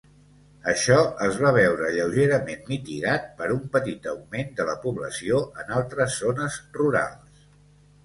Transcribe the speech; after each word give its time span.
Això 0.71 0.95
es 1.25 1.37
va 1.41 1.51
veure 1.57 1.91
lleugerament 1.97 2.65
mitigat 2.71 3.29
per 3.43 3.51
un 3.59 3.61
petit 3.77 4.11
augment 4.15 4.53
de 4.63 4.69
la 4.73 4.77
població 4.89 5.47
en 5.65 5.73
altres 5.81 6.21
zones 6.27 6.63
rurals. 6.83 7.43